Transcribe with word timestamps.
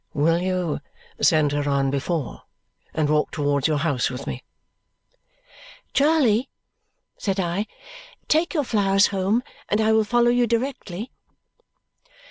"Will 0.15 0.39
you 0.41 0.79
send 1.21 1.51
her 1.51 1.69
on 1.69 1.91
before 1.91 2.41
and 2.91 3.07
walk 3.07 3.29
towards 3.29 3.67
your 3.67 3.77
house 3.77 4.09
with 4.09 4.25
me?" 4.25 4.43
"Charley," 5.93 6.49
said 7.19 7.39
I, 7.39 7.67
"take 8.27 8.55
your 8.55 8.63
flowers 8.63 9.05
home, 9.13 9.43
and 9.69 9.79
I 9.79 9.91
will 9.91 10.03
follow 10.03 10.31
you 10.31 10.47
directly." 10.47 11.11